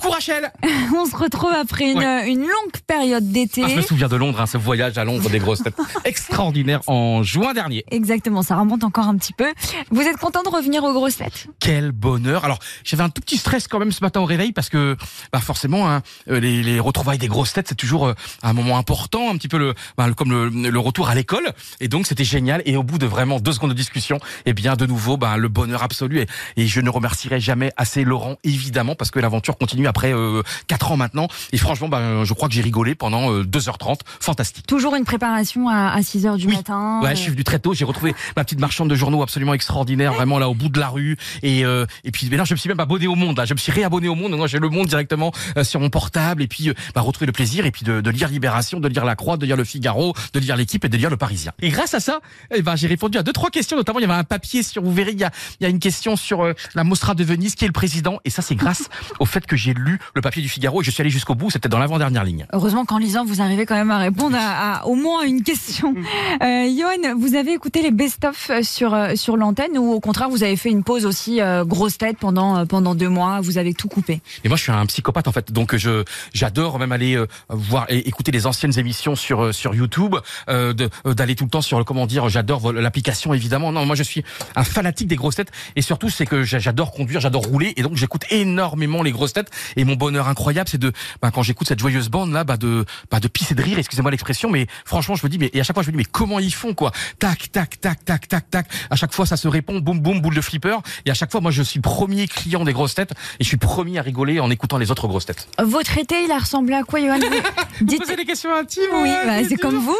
[0.00, 0.50] Coucou Rachel.
[0.96, 3.62] On se retrouve après une, une longue période d'été.
[3.64, 5.76] Ah, Je me souviens de Londres, hein, ce voyage à Londres des grosses têtes.
[6.04, 7.84] Extraordinaire en juin dernier.
[7.90, 9.52] Exactement, ça remonte encore un petit peu.
[9.90, 11.48] Vous êtes content de revenir aux grosses têtes?
[11.60, 12.44] Quel bonheur.
[12.44, 14.96] Alors j'avais un tout petit stress quand même ce matin au réveil parce que
[15.32, 18.78] bah forcément hein, euh, les, les retrouvailles des grosses têtes c'est toujours euh, un moment
[18.78, 21.52] important, un petit peu le, bah, le- comme le, le retour à l'école.
[21.80, 22.62] Et donc c'était génial.
[22.64, 25.48] Et au bout de vraiment deux secondes de discussion, eh bien de nouveau bah, le
[25.48, 26.20] bonheur absolu.
[26.20, 30.42] Et, et je ne remercierai jamais assez Laurent évidemment parce que l'aventure continue après euh,
[30.66, 34.66] quatre ans maintenant et franchement bah, je crois que j'ai rigolé pendant euh, 2h30, fantastique.
[34.66, 36.56] Toujours une préparation à, à 6 heures du Oui.
[36.56, 37.00] matin.
[37.02, 37.74] Ouais, je suis venu très tôt.
[37.74, 40.88] J'ai retrouvé ma petite marchande de journaux absolument extraordinaire, vraiment là au bout de la
[40.88, 41.16] rue.
[41.42, 43.36] Et euh, et puis, mais là, je me suis même abonné au Monde.
[43.36, 44.36] Là, je me suis réabonné au Monde.
[44.36, 46.42] Moi, j'ai le Monde directement euh, sur mon portable.
[46.42, 47.66] Et puis, euh, bah, retrouver le plaisir.
[47.66, 50.40] Et puis de, de lire Libération, de lire La Croix, de lire Le Figaro, de
[50.40, 51.52] lire l'équipe et de lire Le Parisien.
[51.60, 52.20] Et grâce à ça,
[52.54, 53.76] eh ben, j'ai répondu à deux trois questions.
[53.76, 54.82] Notamment, il y avait un papier sur.
[54.82, 57.24] Vous verrez, il y a il y a une question sur euh, la Mostra de
[57.24, 58.18] Venise, qui est le président.
[58.24, 58.88] Et ça, c'est grâce
[59.18, 61.50] au fait que j'ai lu le papier du Figaro et je suis allé jusqu'au bout.
[61.50, 62.46] C'était dans l'avant-dernière ligne.
[62.52, 65.94] Heureusement qu'en lisant, vous arrivez quand même à répondre à, à au moins une question.
[66.42, 70.42] Euh, Yoann, vous avez écouté les best-of sur, euh, sur l'antenne ou au contraire, vous
[70.42, 73.74] avez fait une pause aussi euh, grosse tête pendant, euh, pendant deux mois, vous avez
[73.74, 74.20] tout coupé?
[74.44, 77.86] Et moi, je suis un psychopathe en fait, donc je j'adore même aller euh, voir
[77.88, 80.16] et écouter les anciennes émissions sur euh, sur YouTube,
[80.48, 82.28] euh, de- euh, d'aller tout le temps sur le comment dire.
[82.28, 83.72] J'adore l'application évidemment.
[83.72, 84.24] Non, moi je suis
[84.56, 87.82] un fanatique des grosses têtes et surtout c'est que j'a- j'adore conduire, j'adore rouler et
[87.82, 89.50] donc j'écoute énormément les grosses têtes.
[89.76, 92.84] Et mon bonheur incroyable, c'est de bah, quand j'écoute cette joyeuse bande là, bah de
[93.10, 93.78] bah de pisser de rire.
[93.78, 95.98] Excusez-moi l'expression, mais franchement, je me dis mais et à chaque fois je me dis
[95.98, 96.92] mais comment ils font quoi?
[97.18, 98.66] Tac tac tac tac tac tac.
[98.90, 100.78] À chaque fois ça se répond, boum boum, boule de flipper.
[101.06, 103.56] Et à chaque fois moi je suis premier client des grosses têtes et je suis
[103.56, 105.48] premier à rigoler en écoutant les autres grosses têtes.
[105.62, 107.20] Votre été, il a ressemblé à quoi, Yoann
[107.80, 108.00] Dites.
[108.00, 108.82] Poser des questions intimes.
[108.92, 109.96] Oui, ouais, bah, c'est comme vous.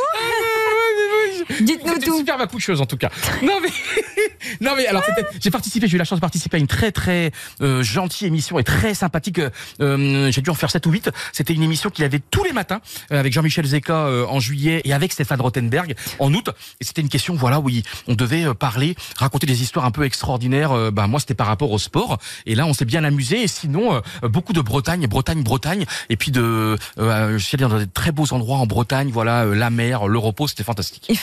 [1.61, 2.17] Dites-nous tout.
[2.19, 3.11] super ma coucheuse en tout cas.
[3.43, 3.69] Non mais
[4.61, 5.03] non mais alors
[5.41, 8.59] j'ai participé, j'ai eu la chance de participer à une très très euh, gentille émission
[8.59, 9.39] et très sympathique.
[9.39, 11.11] euh, euh, j'ai dû en faire 7 ou 8.
[11.33, 12.81] C'était une émission qu'il avait tous les matins
[13.13, 16.49] euh, avec Jean-Michel Zeka euh, en juillet et avec Stéphane Rothenberg en août.
[16.81, 19.91] Et c'était une question voilà où il- on devait euh, parler, raconter des histoires un
[19.91, 20.73] peu extraordinaires.
[20.73, 23.49] Euh, bah moi c'était par rapport au sport et là on s'est bien amusé et
[23.49, 27.79] sinon euh, beaucoup de Bretagne, Bretagne, Bretagne et puis de euh, je suis allé dans
[27.79, 31.07] des très beaux endroits en Bretagne, voilà euh, la mer, le repos, c'était fantastique.
[31.09, 31.17] Il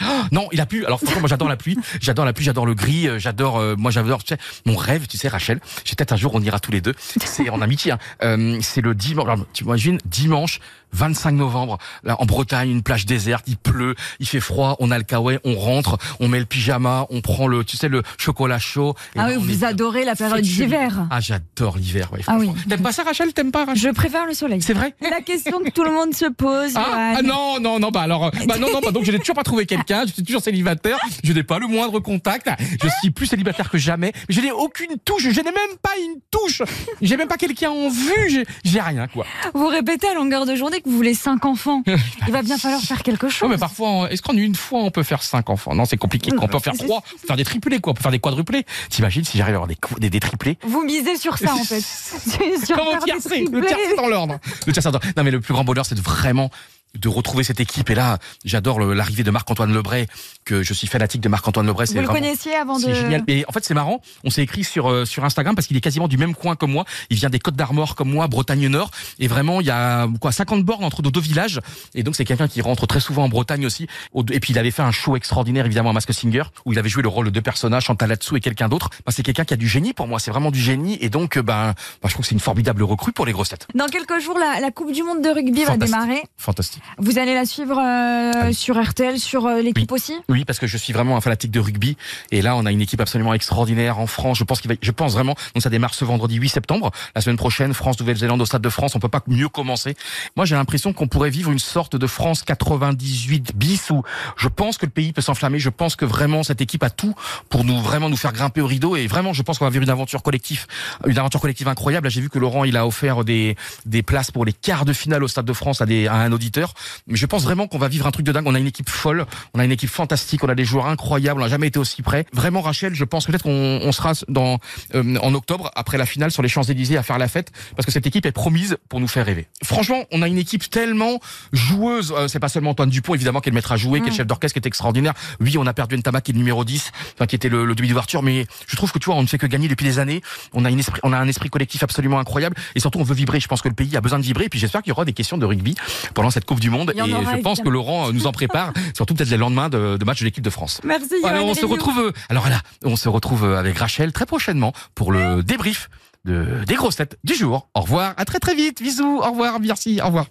[0.32, 0.84] Non, il a plu.
[0.86, 3.58] Alors franchement, moi j'adore la pluie, j'adore la pluie, j'adore le gris, euh, j'adore.
[3.58, 4.22] euh, moi j'adore.
[4.24, 5.60] Tu sais, mon rêve, tu sais, Rachel.
[5.84, 6.94] J'ai peut-être un jour on ira tous les deux.
[7.24, 7.92] C'est en amitié.
[7.92, 9.40] Hein, euh, c'est le dimanche.
[9.52, 10.60] Tu imagines dimanche
[10.92, 14.98] 25 novembre, là en Bretagne, une plage déserte, il pleut, il fait froid, on a
[14.98, 18.58] le kawaii, on rentre, on met le pyjama, on prend le, tu sais, le chocolat
[18.58, 18.94] chaud.
[19.16, 21.06] Ah oui, vous adorez la période d'hiver.
[21.10, 22.12] Ah j'adore l'hiver.
[22.12, 22.50] Ouais, Ah oui.
[22.68, 23.32] T'aimes pas ça, Rachel?
[23.32, 23.82] T'aimes pas Rachel?
[23.82, 24.62] Je préfère le soleil.
[24.62, 24.94] C'est vrai?
[25.00, 26.72] La question que tout le monde se pose.
[26.76, 29.34] ah, ah, non, non, non, bah alors, bah non, non, bah donc je n'ai toujours
[29.36, 32.48] pas trouvé quelqu'un, je suis toujours célibataire, je n'ai pas le moindre contact,
[32.82, 35.90] je suis plus célibataire que jamais, mais je n'ai aucune touche, je n'ai même pas
[36.02, 36.62] une touche,
[37.00, 39.26] j'ai même pas quelqu'un en vue, j'ai rien, quoi.
[39.54, 41.82] Vous répétez à longueur de journée que vous voulez cinq enfants.
[42.26, 43.48] Il va bien falloir faire quelque chose.
[43.50, 45.74] mais parfois, est-ce qu'en une fois on peut faire cinq enfants?
[45.74, 47.94] Non, c'est compliqué, on peut en faire trois, on peut faire des triplés, quoi, on
[47.94, 48.64] peut faire des quadruplés.
[48.88, 50.58] T'imagines si j'arrive à avoir des, des, des triplés?
[50.62, 51.80] Vous misez sur ça en fait.
[51.80, 54.38] sur Comment tiercer Le tiercer dans l'ordre.
[54.66, 55.06] Le tiercer dans l'ordre.
[55.16, 56.50] Non, mais le plus grand bonheur, c'est de vraiment
[56.98, 57.88] de retrouver cette équipe.
[57.90, 60.06] Et là, j'adore l'arrivée de Marc-Antoine Lebray,
[60.44, 61.86] que je suis fanatique de Marc-Antoine Lebray.
[61.86, 62.84] Vous le vraiment- connaissiez avant de.
[62.84, 63.22] C'est génial.
[63.28, 64.00] Et en fait, c'est marrant.
[64.24, 66.66] On s'est écrit sur euh, sur Instagram parce qu'il est quasiment du même coin que
[66.66, 66.84] moi.
[67.10, 68.90] Il vient des Côtes d'Armor comme moi, Bretagne Nord.
[69.18, 71.60] Et vraiment, il y a quoi 50 bornes entre nos deux villages.
[71.94, 73.86] Et donc, c'est quelqu'un qui rentre très souvent en Bretagne aussi.
[74.12, 76.78] Au- Et puis, il avait fait un show extraordinaire, évidemment, à Mask Singer, où il
[76.78, 78.90] avait joué le rôle de deux personnages, Chantal et quelqu'un d'autre.
[79.06, 80.18] Bah, c'est quelqu'un qui a du génie pour moi.
[80.18, 80.98] C'est vraiment du génie.
[81.00, 83.66] Et donc, ben, bah, je trouve que c'est une formidable recrue pour les grosses têtes.
[83.74, 86.22] Dans quelques jours, la, la Coupe du Monde de rugby va démarrer.
[86.36, 86.79] Fantastique.
[86.98, 88.54] Vous allez la suivre euh, oui.
[88.54, 90.18] sur RTL, sur euh, l'équipe aussi?
[90.28, 91.96] Oui, parce que je suis vraiment un fanatique de rugby.
[92.30, 94.38] Et là, on a une équipe absolument extraordinaire en France.
[94.38, 95.34] Je pense qu'il va, je pense vraiment.
[95.54, 96.90] Donc, ça démarre ce vendredi 8 septembre.
[97.14, 98.94] La semaine prochaine, France-Nouvelle-Zélande au Stade de France.
[98.94, 99.94] On peut pas mieux commencer.
[100.36, 104.02] Moi, j'ai l'impression qu'on pourrait vivre une sorte de France 98 bis où
[104.36, 105.58] je pense que le pays peut s'enflammer.
[105.58, 107.14] Je pense que vraiment cette équipe a tout
[107.48, 108.96] pour nous vraiment nous faire grimper au rideau.
[108.96, 110.66] Et vraiment, je pense qu'on va vivre une aventure collective,
[111.06, 112.10] une aventure collective incroyable.
[112.10, 113.56] J'ai vu que Laurent, il a offert des,
[113.86, 116.32] des places pour les quarts de finale au Stade de France à des, à un
[116.32, 116.69] auditeur.
[117.06, 118.46] Mais je pense vraiment qu'on va vivre un truc de dingue.
[118.46, 121.40] On a une équipe folle, on a une équipe fantastique, on a des joueurs incroyables,
[121.40, 122.26] on n'a jamais été aussi près.
[122.32, 124.58] Vraiment, Rachel, je pense peut-être qu'on on sera dans
[124.94, 127.86] euh, en octobre après la finale sur les Champs Élysées à faire la fête parce
[127.86, 129.48] que cette équipe est promise pour nous faire rêver.
[129.64, 131.20] Franchement, on a une équipe tellement
[131.52, 132.12] joueuse.
[132.16, 134.10] Euh, c'est pas seulement Antoine Dupont évidemment qui est le maître à jouer, qui est
[134.10, 135.14] le chef d'orchestre, qui est extraordinaire.
[135.40, 137.74] Oui, on a perdu Ntama qui est le numéro 10, enfin, qui était le, le
[137.74, 139.98] demi d'ouverture, mais je trouve que tu vois, on ne fait que gagner depuis des
[139.98, 140.22] années.
[140.52, 143.14] On a une esprit, on a un esprit collectif absolument incroyable et surtout on veut
[143.14, 143.40] vibrer.
[143.40, 144.44] Je pense que le pays a besoin de vibrer.
[144.44, 145.74] Et puis j'espère qu'il y aura des questions de rugby
[146.14, 146.92] pendant cette Coupe du Monde.
[146.96, 147.68] Et aura, je pense que.
[147.68, 150.50] Laurent euh, nous en prépare, surtout peut-être les lendemains de, de match de l'équipe de
[150.50, 150.80] France.
[150.84, 151.98] Merci, Alors Johan on se retrouve.
[151.98, 155.88] euh, Alors là, on se retrouve euh, avec Rachel très prochainement pour le débrief
[156.24, 157.68] de des grosses têtes du jour.
[157.74, 158.82] Au revoir, à très très vite.
[158.82, 159.20] Bisous.
[159.24, 160.00] Au revoir, merci.
[160.02, 160.26] Au revoir.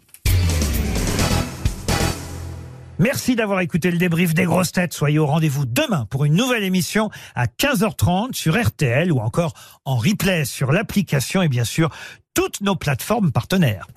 [3.02, 4.94] Merci d'avoir écouté le débrief des grosses têtes.
[4.94, 9.54] Soyez au rendez-vous demain pour une nouvelle émission à 15h30 sur RTL ou encore
[9.86, 11.90] en replay sur l'application et bien sûr
[12.34, 13.88] toutes nos plateformes partenaires.